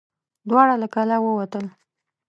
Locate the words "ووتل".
1.21-1.65